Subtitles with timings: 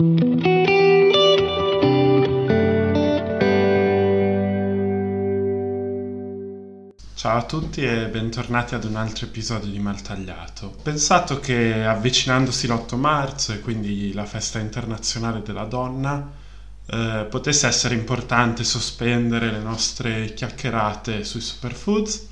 [0.00, 0.16] Ciao
[7.36, 10.74] a tutti e bentornati ad un altro episodio di Maltagliato.
[10.82, 16.30] Pensato che avvicinandosi l'8 marzo e quindi la festa internazionale della donna
[16.86, 22.26] eh, potesse essere importante sospendere le nostre chiacchierate sui superfoods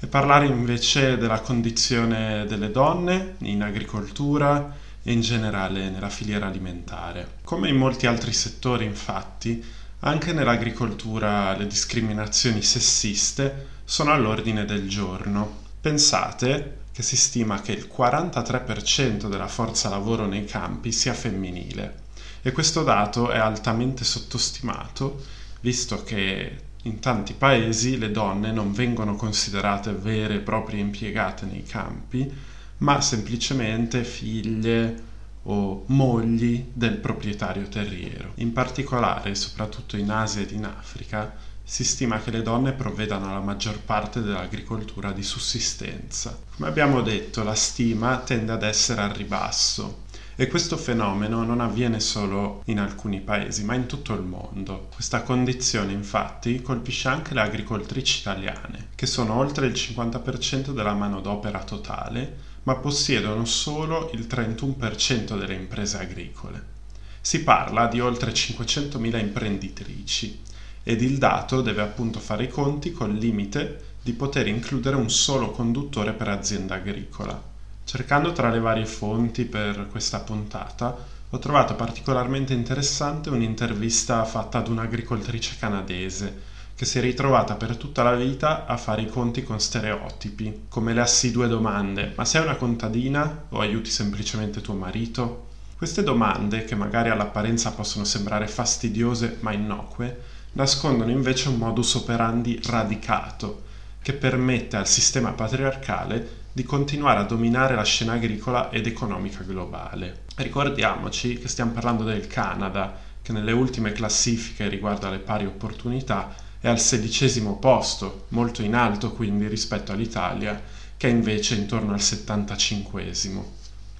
[0.00, 7.38] e parlare invece della condizione delle donne in agricoltura e in generale nella filiera alimentare.
[7.44, 9.64] Come in molti altri settori infatti,
[10.00, 15.68] anche nell'agricoltura le discriminazioni sessiste sono all'ordine del giorno.
[15.80, 22.08] Pensate che si stima che il 43% della forza lavoro nei campi sia femminile
[22.42, 25.22] e questo dato è altamente sottostimato
[25.60, 31.62] visto che in tanti paesi le donne non vengono considerate vere e proprie impiegate nei
[31.62, 32.32] campi,
[32.80, 35.08] ma semplicemente figlie
[35.44, 38.32] o mogli del proprietario terriero.
[38.36, 43.40] In particolare, soprattutto in Asia ed in Africa, si stima che le donne provvedano alla
[43.40, 46.36] maggior parte dell'agricoltura di sussistenza.
[46.56, 52.00] Come abbiamo detto, la stima tende ad essere al ribasso e questo fenomeno non avviene
[52.00, 54.88] solo in alcuni paesi, ma in tutto il mondo.
[54.92, 61.62] Questa condizione infatti colpisce anche le agricoltrici italiane, che sono oltre il 50% della manodopera
[61.62, 66.78] totale, ma possiedono solo il 31% delle imprese agricole.
[67.20, 70.40] Si parla di oltre 500.000 imprenditrici
[70.82, 75.50] ed il dato deve appunto fare i conti col limite di poter includere un solo
[75.50, 77.40] conduttore per azienda agricola.
[77.84, 80.96] Cercando tra le varie fonti per questa puntata,
[81.28, 86.48] ho trovato particolarmente interessante un'intervista fatta ad un'agricoltrice canadese
[86.80, 90.94] che si è ritrovata per tutta la vita a fare i conti con stereotipi, come
[90.94, 95.48] le assidue domande ma sei una contadina o aiuti semplicemente tuo marito?
[95.76, 100.22] Queste domande, che magari all'apparenza possono sembrare fastidiose ma innocue,
[100.52, 103.64] nascondono invece un modus operandi radicato
[104.00, 110.22] che permette al sistema patriarcale di continuare a dominare la scena agricola ed economica globale.
[110.34, 116.68] Ricordiamoci che stiamo parlando del Canada, che nelle ultime classifiche riguardo alle pari opportunità è
[116.68, 120.60] al sedicesimo posto, molto in alto quindi rispetto all'Italia,
[120.96, 123.02] che è invece intorno al 75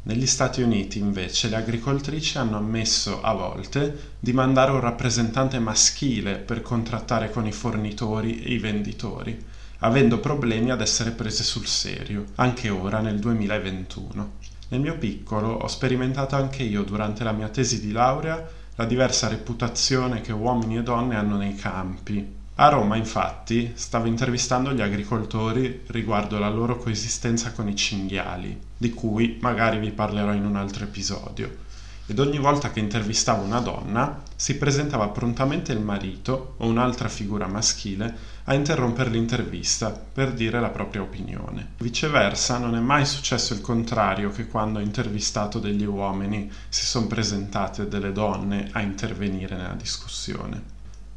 [0.03, 6.37] negli Stati Uniti invece le agricoltrici hanno ammesso a volte di mandare un rappresentante maschile
[6.37, 9.39] per contrattare con i fornitori e i venditori,
[9.81, 14.33] avendo problemi ad essere prese sul serio, anche ora nel 2021.
[14.69, 19.29] Nel mio piccolo ho sperimentato anche io durante la mia tesi di laurea la diversa
[19.29, 25.85] reputazione che uomini e donne hanno nei campi, a Roma, infatti, stavo intervistando gli agricoltori
[25.87, 30.85] riguardo la loro coesistenza con i cinghiali, di cui magari vi parlerò in un altro
[30.85, 31.57] episodio.
[32.05, 37.47] Ed ogni volta che intervistavo una donna, si presentava prontamente il marito o un'altra figura
[37.47, 41.69] maschile a interrompere l'intervista per dire la propria opinione.
[41.79, 47.07] Viceversa, non è mai successo il contrario che quando ho intervistato degli uomini si sono
[47.07, 50.63] presentate delle donne a intervenire nella discussione.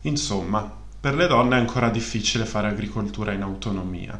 [0.03, 4.17] Insomma, per le donne è ancora difficile fare agricoltura in autonomia.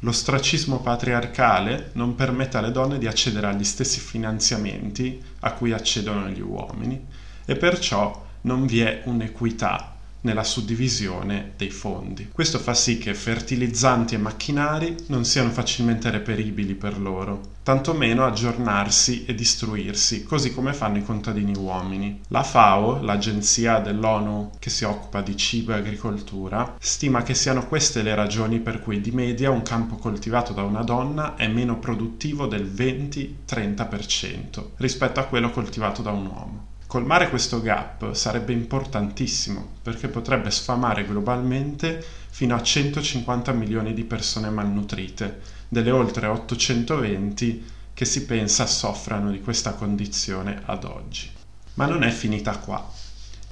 [0.00, 6.40] L'ostracismo patriarcale non permette alle donne di accedere agli stessi finanziamenti a cui accedono gli
[6.40, 7.00] uomini
[7.44, 9.95] e perciò non vi è un'equità
[10.26, 12.28] nella suddivisione dei fondi.
[12.32, 19.24] Questo fa sì che fertilizzanti e macchinari non siano facilmente reperibili per loro, tantomeno aggiornarsi
[19.24, 22.22] e istruirsi, così come fanno i contadini uomini.
[22.28, 28.02] La FAO, l'agenzia dell'ONU che si occupa di cibo e agricoltura, stima che siano queste
[28.02, 32.46] le ragioni per cui di media un campo coltivato da una donna è meno produttivo
[32.46, 36.74] del 20-30% rispetto a quello coltivato da un uomo.
[36.86, 44.50] Colmare questo gap sarebbe importantissimo perché potrebbe sfamare globalmente fino a 150 milioni di persone
[44.50, 51.28] malnutrite, delle oltre 820 che si pensa soffrano di questa condizione ad oggi.
[51.74, 52.88] Ma non è finita qua.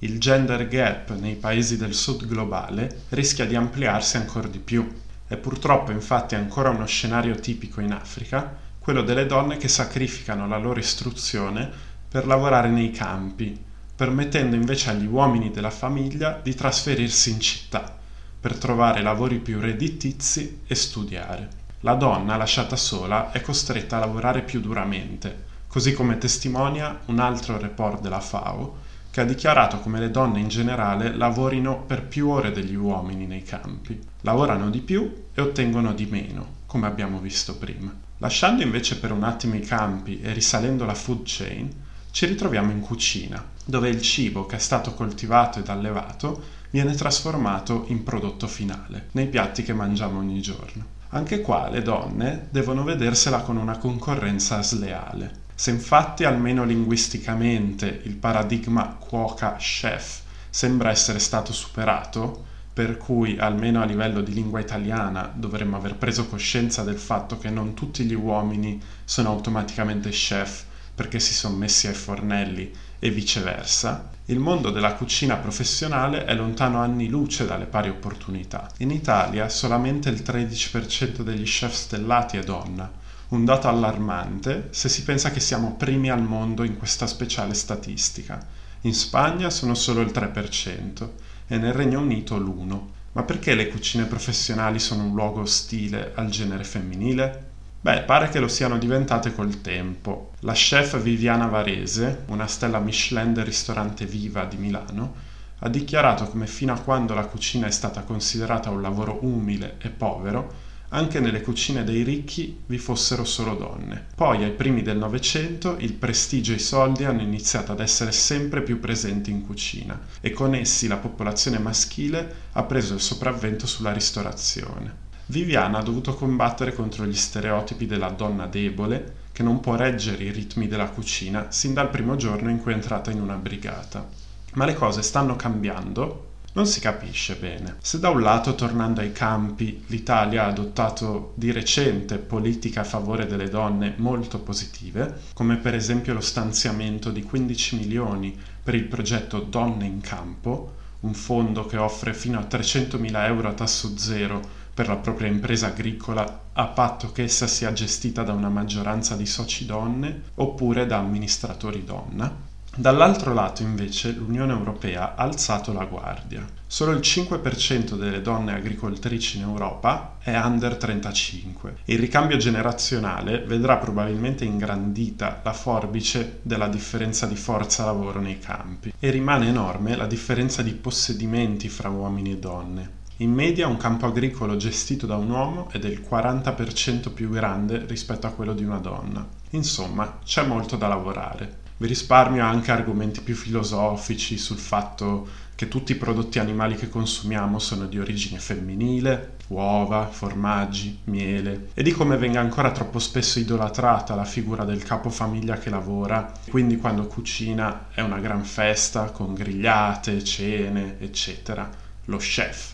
[0.00, 4.88] Il gender gap nei paesi del sud globale rischia di ampliarsi ancora di più.
[5.26, 10.58] È purtroppo infatti ancora uno scenario tipico in Africa, quello delle donne che sacrificano la
[10.58, 13.60] loro istruzione per lavorare nei campi,
[13.96, 17.98] permettendo invece agli uomini della famiglia di trasferirsi in città
[18.38, 21.48] per trovare lavori più redditizi e studiare.
[21.80, 27.58] La donna lasciata sola è costretta a lavorare più duramente, così come testimonia un altro
[27.58, 28.76] report della FAO
[29.10, 33.42] che ha dichiarato come le donne in generale lavorino per più ore degli uomini nei
[33.42, 34.00] campi.
[34.20, 37.92] Lavorano di più e ottengono di meno, come abbiamo visto prima.
[38.18, 41.82] Lasciando invece per un attimo i campi e risalendo la food chain,
[42.14, 47.86] ci ritroviamo in cucina, dove il cibo che è stato coltivato ed allevato viene trasformato
[47.88, 50.84] in prodotto finale, nei piatti che mangiamo ogni giorno.
[51.08, 55.42] Anche qua le donne devono vedersela con una concorrenza sleale.
[55.56, 63.86] Se infatti almeno linguisticamente il paradigma cuoca-chef sembra essere stato superato, per cui almeno a
[63.86, 68.80] livello di lingua italiana dovremmo aver preso coscienza del fatto che non tutti gli uomini
[69.04, 75.36] sono automaticamente chef perché si sono messi ai fornelli e viceversa, il mondo della cucina
[75.36, 78.70] professionale è lontano anni luce dalle pari opportunità.
[78.78, 82.90] In Italia solamente il 13% degli chef stellati è donna,
[83.28, 88.46] un dato allarmante se si pensa che siamo primi al mondo in questa speciale statistica.
[88.82, 91.08] In Spagna sono solo il 3%
[91.46, 92.80] e nel Regno Unito l'1.
[93.12, 97.52] Ma perché le cucine professionali sono un luogo ostile al genere femminile?
[97.84, 100.30] Beh, pare che lo siano diventate col tempo.
[100.40, 105.14] La chef Viviana Varese, una stella Michelin del ristorante Viva di Milano,
[105.58, 109.90] ha dichiarato come fino a quando la cucina è stata considerata un lavoro umile e
[109.90, 110.50] povero,
[110.88, 114.06] anche nelle cucine dei ricchi vi fossero solo donne.
[114.14, 118.62] Poi, ai primi del Novecento, il prestigio e i soldi hanno iniziato ad essere sempre
[118.62, 123.92] più presenti in cucina e con essi la popolazione maschile ha preso il sopravvento sulla
[123.92, 125.03] ristorazione.
[125.26, 130.30] Viviana ha dovuto combattere contro gli stereotipi della donna debole che non può reggere i
[130.30, 134.06] ritmi della cucina sin dal primo giorno in cui è entrata in una brigata.
[134.54, 137.76] Ma le cose stanno cambiando non si capisce bene.
[137.80, 143.26] Se da un lato, tornando ai campi, l'Italia ha adottato di recente politiche a favore
[143.26, 149.40] delle donne molto positive, come per esempio lo stanziamento di 15 milioni per il progetto
[149.40, 154.88] Donne in Campo, un fondo che offre fino a 300.000 euro a tasso zero per
[154.88, 159.64] la propria impresa agricola a patto che essa sia gestita da una maggioranza di soci
[159.64, 166.44] donne oppure da amministratori donna, Dall'altro lato invece l'Unione Europea ha alzato la guardia.
[166.66, 171.76] Solo il 5% delle donne agricoltrici in Europa è under 35.
[171.84, 178.92] Il ricambio generazionale vedrà probabilmente ingrandita la forbice della differenza di forza lavoro nei campi
[178.98, 183.02] e rimane enorme la differenza di possedimenti fra uomini e donne.
[183.18, 188.26] In media un campo agricolo gestito da un uomo è del 40% più grande rispetto
[188.26, 189.24] a quello di una donna.
[189.50, 191.58] Insomma, c'è molto da lavorare.
[191.76, 197.60] Vi risparmio anche argomenti più filosofici sul fatto che tutti i prodotti animali che consumiamo
[197.60, 204.16] sono di origine femminile, uova, formaggi, miele, e di come venga ancora troppo spesso idolatrata
[204.16, 210.24] la figura del capofamiglia che lavora, quindi quando cucina è una gran festa con grigliate,
[210.24, 211.70] cene, eccetera,
[212.06, 212.73] lo chef,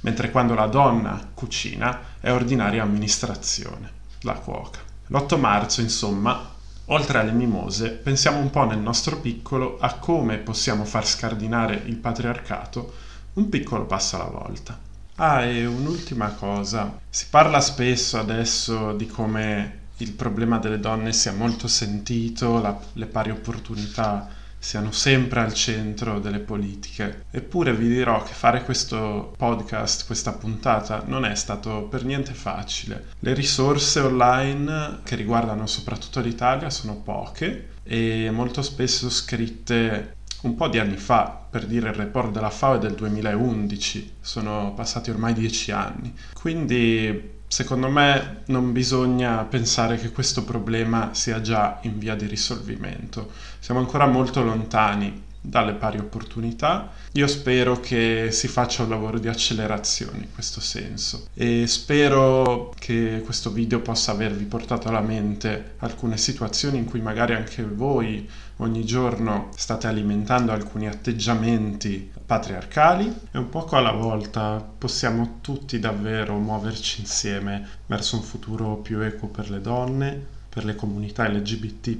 [0.00, 3.90] mentre quando la donna cucina è ordinaria amministrazione,
[4.20, 4.80] la cuoca.
[5.08, 6.56] L'8 marzo, insomma,
[6.90, 11.96] Oltre alle mimose, pensiamo un po' nel nostro piccolo a come possiamo far scardinare il
[11.96, 12.94] patriarcato
[13.34, 14.78] un piccolo passo alla volta.
[15.16, 16.98] Ah, e un'ultima cosa.
[17.10, 23.06] Si parla spesso adesso di come il problema delle donne sia molto sentito, la, le
[23.06, 24.26] pari opportunità
[24.58, 27.24] siano sempre al centro delle politiche.
[27.30, 33.08] Eppure vi dirò che fare questo podcast, questa puntata, non è stato per niente facile.
[33.20, 40.68] Le risorse online che riguardano soprattutto l'Italia sono poche e molto spesso scritte un po'
[40.68, 45.34] di anni fa, per dire il report della FAO è del 2011, sono passati ormai
[45.34, 46.14] dieci anni.
[46.32, 53.30] Quindi secondo me non bisogna pensare che questo problema sia già in via di risolvimento.
[53.58, 56.90] Siamo ancora molto lontani dalle pari opportunità.
[57.12, 63.22] Io spero che si faccia un lavoro di accelerazione in questo senso e spero che
[63.24, 68.84] questo video possa avervi portato alla mente alcune situazioni in cui magari anche voi ogni
[68.84, 77.00] giorno state alimentando alcuni atteggiamenti patriarcali e un poco alla volta possiamo tutti davvero muoverci
[77.00, 81.96] insieme verso un futuro più equo per le donne, per le comunità LGBT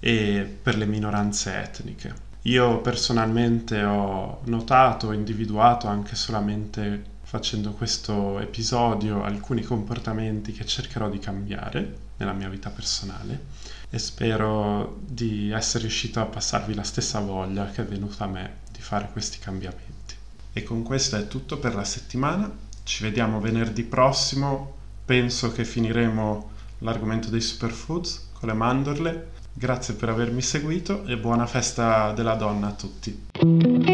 [0.00, 2.32] e per le minoranze etniche.
[2.46, 11.18] Io personalmente ho notato, individuato anche solamente facendo questo episodio alcuni comportamenti che cercherò di
[11.18, 13.46] cambiare nella mia vita personale
[13.88, 18.56] e spero di essere riuscito a passarvi la stessa voglia che è venuta a me
[18.70, 20.14] di fare questi cambiamenti.
[20.52, 22.52] E con questo è tutto per la settimana.
[22.82, 24.74] Ci vediamo venerdì prossimo.
[25.06, 31.46] Penso che finiremo l'argomento dei superfoods con le mandorle Grazie per avermi seguito e buona
[31.46, 33.93] festa della donna a tutti.